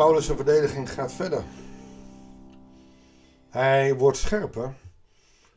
[0.00, 1.44] Paulus' verdediging gaat verder.
[3.48, 4.74] Hij wordt scherper.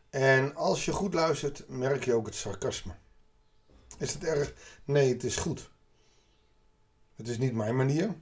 [0.10, 2.94] En als je goed luistert, merk je ook het sarcasme.
[3.98, 4.54] Is het erg?
[4.86, 5.72] Nee, het is goed.
[7.16, 8.16] Het is niet mijn manier.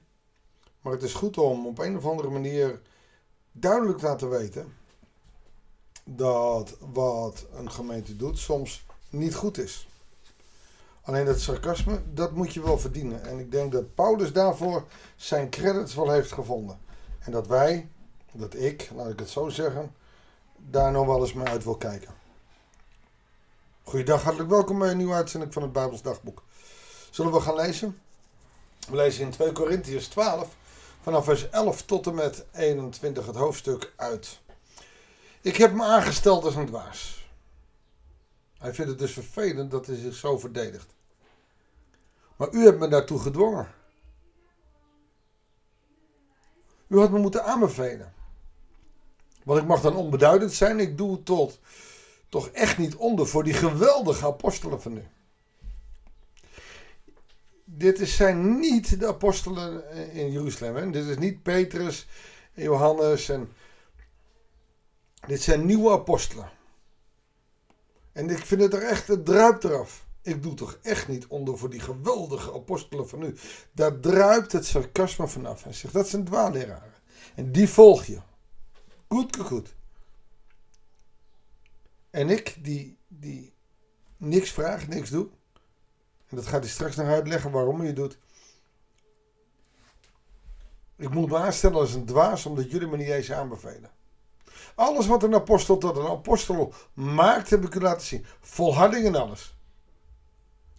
[0.80, 2.80] Maar het is goed om op een of andere manier
[3.52, 4.74] duidelijk te laten weten
[6.04, 9.88] dat wat een gemeente doet soms niet goed is.
[11.02, 13.24] Alleen dat sarcasme, dat moet je wel verdienen.
[13.24, 14.84] En ik denk dat Paulus daarvoor
[15.16, 16.78] zijn credits wel heeft gevonden.
[17.18, 17.88] En dat wij,
[18.32, 19.94] dat ik, laat ik het zo zeggen,
[20.56, 22.14] daar nog wel eens mee uit wil kijken.
[23.82, 26.42] Goeiedag, hartelijk welkom bij een nieuwe uitzending van het Bijbels Dagboek.
[27.10, 27.98] Zullen we gaan lezen?
[28.88, 30.56] We lezen in 2 Korintiërs 12,
[31.02, 34.40] vanaf vers 11 tot en met 21 het hoofdstuk uit.
[35.40, 37.21] Ik heb me aangesteld als een dwaas.
[38.62, 40.94] Hij vindt het dus vervelend dat hij zich zo verdedigt.
[42.36, 43.68] Maar u hebt me daartoe gedwongen.
[46.88, 48.14] U had me moeten aanbevelen.
[49.44, 50.80] Want ik mag dan onbeduidend zijn.
[50.80, 51.60] Ik doe tot
[52.28, 55.06] toch echt niet onder voor die geweldige apostelen van u.
[57.64, 60.76] Dit zijn niet de apostelen in Jeruzalem.
[60.76, 60.90] Hè?
[60.90, 62.06] Dit is niet Petrus
[62.54, 63.28] en Johannes.
[63.28, 63.52] En
[65.26, 66.60] dit zijn nieuwe apostelen.
[68.12, 70.06] En ik vind het er echt, het druipt eraf.
[70.22, 73.34] Ik doe toch echt niet onder voor die geweldige apostelen van nu.
[73.72, 75.62] Daar druipt het sarcasme vanaf.
[75.62, 76.92] Hij zegt, dat zijn dwaalleraren.
[77.34, 78.20] En die volg je.
[79.08, 79.74] Goed, goed.
[82.10, 83.52] En ik, die, die
[84.16, 85.28] niks vraag, niks doe.
[86.28, 88.18] En dat gaat hij straks nog uitleggen waarom hij doet.
[90.96, 93.90] Ik moet me aanstellen als een dwaas, omdat jullie me niet eens aanbevelen.
[94.74, 98.24] Alles wat een apostel tot een apostel maakt, heb ik u laten zien.
[98.40, 99.56] Volharding en alles.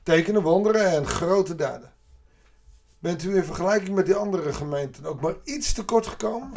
[0.04, 1.94] Tekenen, wonderen en grote daden.
[3.00, 6.52] Bent u in vergelijking met die andere gemeenten ook maar iets te kort gekomen?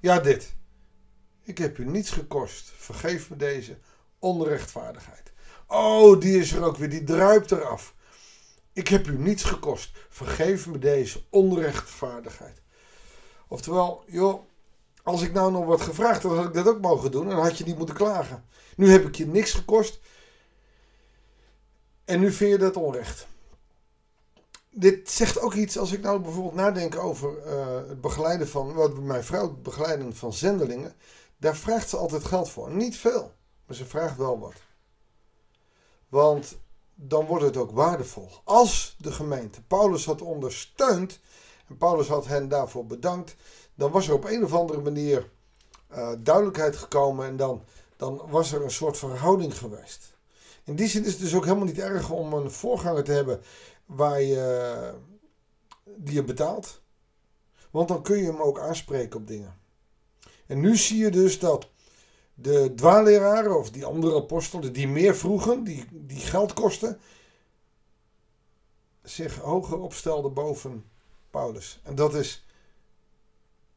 [0.00, 0.54] Ja, dit.
[1.42, 2.72] Ik heb u niets gekost.
[2.76, 3.78] Vergeef me deze
[4.18, 5.32] onrechtvaardigheid.
[5.66, 6.90] Oh, die is er ook weer.
[6.90, 7.94] Die druipt eraf.
[8.72, 9.96] Ik heb u niets gekost.
[10.08, 12.62] Vergeef me deze onrechtvaardigheid.
[13.48, 14.42] Oftewel, joh,
[15.04, 17.28] als ik nou nog wat gevraagd had, had ik dat ook mogen doen.
[17.28, 18.44] En dan had je niet moeten klagen.
[18.76, 20.00] Nu heb ik je niks gekost.
[22.04, 23.26] En nu vind je dat onrecht.
[24.70, 28.98] Dit zegt ook iets als ik nou bijvoorbeeld nadenk over uh, het begeleiden van, wat
[28.98, 30.94] mijn vrouw begeleiden van zendelingen.
[31.36, 32.70] Daar vraagt ze altijd geld voor.
[32.70, 33.32] Niet veel,
[33.66, 34.54] maar ze vraagt wel wat.
[36.08, 36.56] Want
[36.94, 38.28] dan wordt het ook waardevol.
[38.44, 41.20] Als de gemeente Paulus had ondersteund
[41.68, 43.36] en Paulus had hen daarvoor bedankt,
[43.74, 45.30] dan was er op een of andere manier
[45.92, 47.64] uh, duidelijkheid gekomen en dan,
[47.96, 50.14] dan was er een soort verhouding geweest.
[50.64, 53.42] In die zin is het dus ook helemaal niet erg om een voorganger te hebben
[53.86, 54.94] waar je,
[55.84, 56.82] die je betaalt.
[57.70, 59.58] Want dan kun je hem ook aanspreken op dingen.
[60.46, 61.68] En nu zie je dus dat
[62.34, 67.00] de dwaalleraren of die andere apostelen die meer vroegen, die, die geld kosten,
[69.02, 70.84] zich hoger opstelden boven
[71.30, 71.80] Paulus.
[71.82, 72.46] En dat is,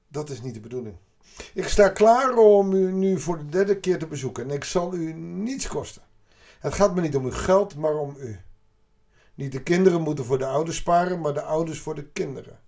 [0.07, 0.95] dat is niet de bedoeling.
[1.53, 4.93] Ik sta klaar om u nu voor de derde keer te bezoeken en ik zal
[4.93, 6.01] u niets kosten.
[6.59, 8.39] Het gaat me niet om uw geld, maar om u.
[9.35, 12.59] Niet de kinderen moeten voor de ouders sparen, maar de ouders voor de kinderen.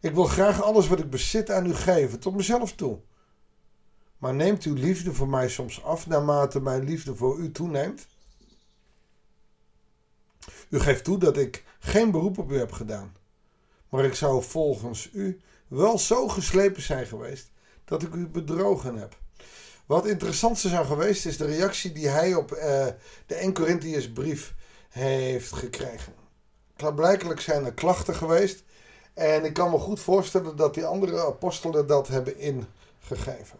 [0.00, 2.98] Ik wil graag alles wat ik bezit aan u geven, tot mezelf toe.
[4.18, 8.06] Maar neemt uw liefde voor mij soms af naarmate mijn liefde voor u toeneemt?
[10.68, 13.16] U geeft toe dat ik geen beroep op u heb gedaan.
[13.88, 17.50] Maar ik zou volgens u wel zo geslepen zijn geweest
[17.84, 19.16] dat ik u bedrogen heb.
[19.86, 22.86] Wat interessant zou geweest is de reactie die hij op uh,
[23.26, 24.54] de 1 Corinthiërs brief
[24.88, 26.14] heeft gekregen.
[26.94, 28.62] Blijkelijk zijn er klachten geweest.
[29.14, 33.58] En ik kan me goed voorstellen dat die andere apostelen dat hebben ingegeven.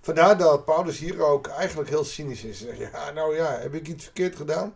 [0.00, 2.64] Vandaar dat Paulus hier ook eigenlijk heel cynisch is.
[2.78, 4.74] Ja, nou ja, heb ik iets verkeerd gedaan?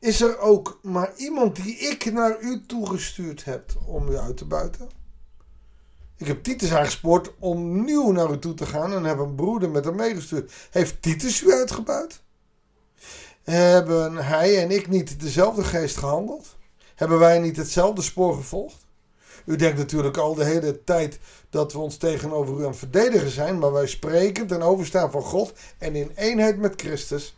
[0.00, 4.44] Is er ook maar iemand die ik naar u toegestuurd heb om u uit te
[4.44, 4.88] buiten?
[6.16, 9.70] Ik heb Titus aangespoord om nieuw naar u toe te gaan en heb een broeder
[9.70, 10.52] met hem meegestuurd.
[10.70, 12.22] Heeft Titus u uitgebuit?
[13.42, 16.56] Hebben hij en ik niet dezelfde geest gehandeld?
[16.94, 18.86] Hebben wij niet hetzelfde spoor gevolgd?
[19.44, 21.18] U denkt natuurlijk al de hele tijd
[21.50, 25.22] dat we ons tegenover u aan het verdedigen zijn, maar wij spreken ten overstaan van
[25.22, 27.34] God en in eenheid met Christus.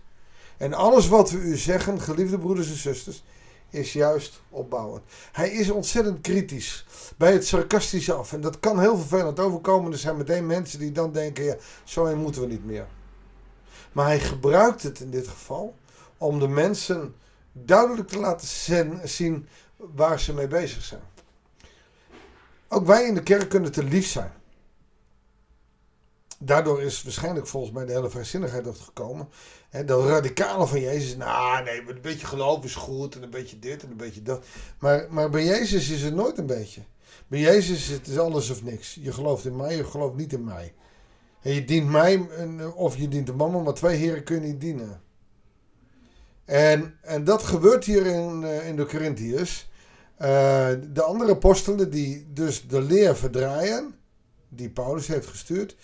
[0.63, 3.25] En alles wat we u zeggen, geliefde broeders en zusters,
[3.71, 5.03] is juist opbouwend.
[5.33, 6.87] Hij is ontzettend kritisch
[7.17, 8.33] bij het sarcastische af.
[8.33, 9.93] En dat kan heel vervelend overkomen.
[9.93, 12.87] Er zijn meteen mensen die dan denken: ja, zo moeten we niet meer.
[13.93, 15.75] Maar hij gebruikt het in dit geval
[16.19, 17.15] om de mensen
[17.53, 18.49] duidelijk te laten
[19.09, 21.03] zien waar ze mee bezig zijn.
[22.69, 24.33] Ook wij in de kerk kunnen te lief zijn.
[26.45, 29.29] Daardoor is waarschijnlijk volgens mij de hele vrijzinnigheid dat gekomen.
[29.87, 31.17] Dat radicale van Jezus.
[31.17, 33.17] Nou, nee, een beetje geloof is goed.
[33.17, 34.45] En een beetje dit en een beetje dat.
[34.79, 36.81] Maar, maar bij Jezus is het nooit een beetje.
[37.29, 38.99] Bij Jezus is het alles of niks.
[39.01, 40.75] Je gelooft in mij, je gelooft niet in mij.
[41.43, 42.29] En je dient mij
[42.75, 45.01] of je dient de mama, maar twee heren kun je niet dienen.
[46.45, 49.71] En, en dat gebeurt hier in, eh, in de Corinthiërs.
[50.19, 50.29] Uh,
[50.93, 53.95] de andere apostelen die dus de leer verdraaien,
[54.49, 55.77] die Paulus heeft gestuurd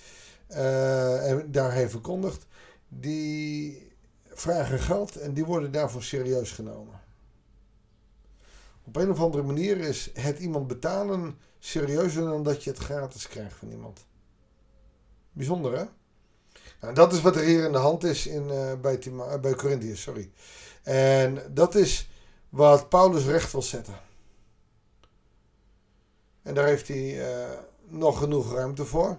[0.48, 2.46] en daar heeft verkondigd,
[2.88, 3.86] die
[4.26, 7.00] vragen geld en die worden daarvoor serieus genomen.
[8.84, 13.28] Op een of andere manier is het iemand betalen serieuzer dan dat je het gratis
[13.28, 14.06] krijgt van iemand.
[15.32, 15.84] Bijzonder hè?
[16.80, 19.00] Nou, dat is wat er hier in de hand is in, uh, bij,
[19.40, 20.30] bij Corinthiërs, sorry.
[20.82, 22.10] En dat is
[22.48, 24.00] wat Paulus recht wil zetten.
[26.42, 27.28] En daar heeft hij
[27.86, 29.18] nog genoeg ruimte voor.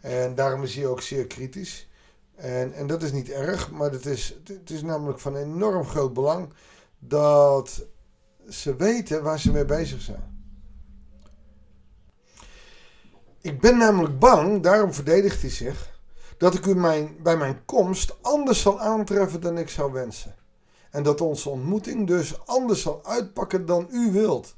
[0.00, 1.88] En daarom is hij ook zeer kritisch.
[2.34, 6.12] En, en dat is niet erg, maar het is, het is namelijk van enorm groot
[6.12, 6.52] belang
[6.98, 7.86] dat
[8.48, 10.38] ze weten waar ze mee bezig zijn.
[13.40, 15.98] Ik ben namelijk bang, daarom verdedigt hij zich,
[16.36, 20.34] dat ik u mijn, bij mijn komst anders zal aantreffen dan ik zou wensen.
[20.90, 24.56] En dat onze ontmoeting dus anders zal uitpakken dan u wilt.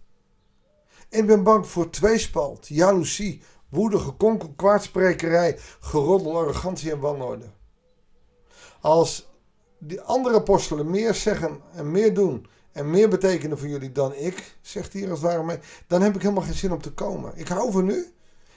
[1.08, 3.42] Ik ben bang voor tweespalt, jaloezie,
[3.72, 7.50] woede, gekonkel, kwaadsprekerij, geroddel, arrogantie en wanorde.
[8.80, 9.28] Als
[9.78, 14.56] die andere apostelen meer zeggen en meer doen en meer betekenen voor jullie dan ik,
[14.60, 17.32] zegt hier als het dan heb ik helemaal geen zin om te komen.
[17.34, 18.12] Ik hou van u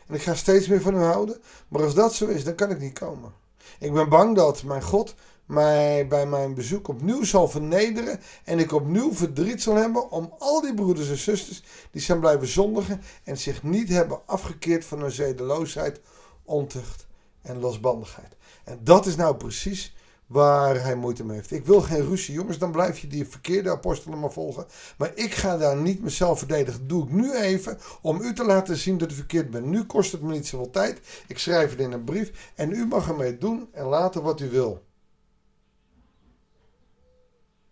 [0.08, 2.70] en ik ga steeds meer van u houden, maar als dat zo is, dan kan
[2.70, 3.34] ik niet komen.
[3.80, 5.16] Ik ben bang dat mijn God
[5.46, 10.62] mij bij mijn bezoek opnieuw zal vernederen en ik opnieuw verdriet zal hebben om al
[10.62, 15.12] die broeders en zusters die zijn blijven zondigen en zich niet hebben afgekeerd van hun
[15.12, 16.02] zedeloosheid,
[16.44, 17.08] ontucht
[17.42, 18.36] en losbandigheid.
[18.64, 19.96] En dat is nou precies
[20.28, 21.52] waar hij moeite mee heeft.
[21.52, 24.66] Ik wil geen ruzie, jongens, dan blijf je die verkeerde apostelen maar volgen.
[24.98, 26.80] Maar ik ga daar niet mezelf verdedigen.
[26.80, 29.70] Dat doe ik nu even om u te laten zien dat ik verkeerd ben.
[29.70, 31.00] Nu kost het me niet zoveel tijd.
[31.28, 34.50] Ik schrijf het in een brief en u mag ermee doen en laten wat u
[34.50, 34.84] wil.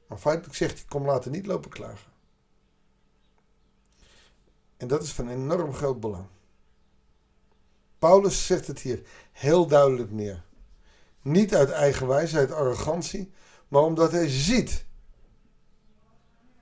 [0.08, 2.12] Maar feitelijk zegt hij, kom later niet lopen klagen.
[4.78, 6.26] En dat is van enorm groot belang.
[8.00, 9.02] Paulus zegt het hier
[9.32, 10.44] heel duidelijk neer.
[11.22, 13.32] Niet uit eigen wijsheid, arrogantie,
[13.68, 14.86] maar omdat hij ziet.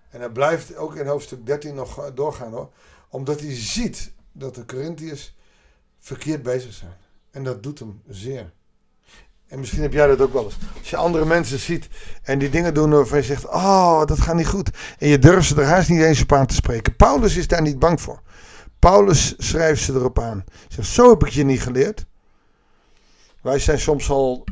[0.10, 2.72] En hij blijft ook in hoofdstuk 13 nog doorgaan hoor.
[3.10, 5.36] Omdat hij ziet dat de Corinthiërs
[5.98, 6.98] verkeerd bezig zijn.
[7.32, 8.54] En dat doet hem zeer.
[9.52, 10.58] En misschien heb jij dat ook wel eens.
[10.80, 11.88] Als je andere mensen ziet
[12.24, 14.70] en die dingen doen waarvan je zegt: Oh, dat gaat niet goed.
[14.98, 16.96] En je durft ze er haast niet eens op aan te spreken.
[16.96, 18.22] Paulus is daar niet bang voor.
[18.80, 20.44] Paulus schrijft ze erop aan.
[20.68, 22.06] Zegt: Zo heb ik je niet geleerd.
[23.42, 24.44] Wij zijn soms al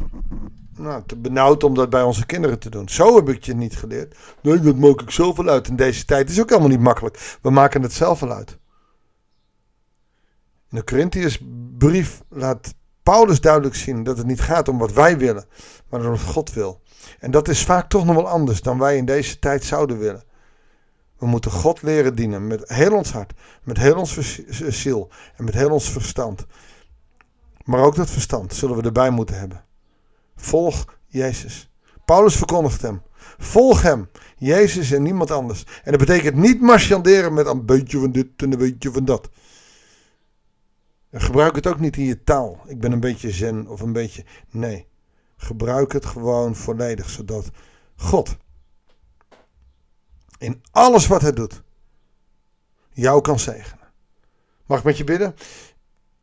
[0.78, 2.90] nou, te benauwd om dat bij onze kinderen te doen.
[2.90, 4.16] Zo heb ik je niet geleerd.
[4.42, 5.68] Nee, dat maak ik wel uit.
[5.68, 7.38] In deze tijd het is ook helemaal niet makkelijk.
[7.42, 8.58] We maken het zelf wel uit.
[10.70, 12.74] In de Corinthiërsbrief laat
[13.10, 15.46] Paulus duidelijk zien dat het niet gaat om wat wij willen,
[15.90, 16.82] maar om wat God wil.
[17.20, 20.24] En dat is vaak toch nog wel anders dan wij in deze tijd zouden willen.
[21.18, 23.34] We moeten God leren dienen met heel ons hart,
[23.64, 26.46] met heel ons ziel en met heel ons verstand.
[27.64, 29.64] Maar ook dat verstand zullen we erbij moeten hebben.
[30.36, 31.70] Volg Jezus.
[32.06, 33.02] Paulus verkondigt hem.
[33.38, 34.10] Volg hem.
[34.38, 35.64] Jezus en niemand anders.
[35.84, 39.30] En dat betekent niet marchanderen met een beetje van dit en een beetje van dat.
[41.12, 42.62] Gebruik het ook niet in je taal.
[42.68, 44.26] Ik ben een beetje zen of een beetje.
[44.50, 44.88] Nee.
[45.38, 47.50] Gebruik het gewoon volledig, zodat
[47.96, 48.38] God
[50.38, 51.62] in alles wat hij doet
[52.92, 53.88] jou kan zegenen.
[54.66, 55.36] Mag ik met je bidden?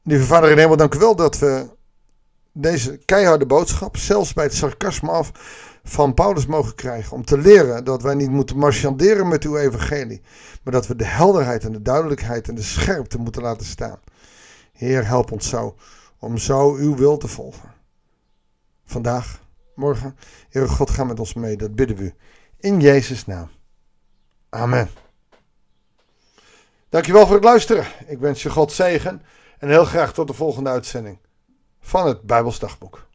[0.02, 1.66] Lieve Vader in hemel, dank u wel dat we
[2.52, 5.30] deze keiharde boodschap, zelfs bij het sarcasme af,
[5.84, 7.12] van Paulus mogen krijgen.
[7.12, 10.22] Om te leren dat wij niet moeten marchanderen met uw evangelie,
[10.62, 13.98] maar dat we de helderheid en de duidelijkheid en de scherpte moeten laten staan.
[14.76, 15.76] Heer, help ons zo
[16.18, 17.72] om zo uw wil te volgen.
[18.84, 19.40] Vandaag,
[19.74, 20.16] morgen,
[20.48, 21.56] Heer God, ga met ons mee.
[21.56, 22.14] Dat bidden we u.
[22.60, 23.50] In Jezus' naam.
[24.48, 24.90] Amen.
[26.88, 27.86] Dankjewel voor het luisteren.
[28.06, 29.22] Ik wens je God zegen
[29.58, 31.18] en heel graag tot de volgende uitzending
[31.80, 33.05] van het Bijbelsdagboek.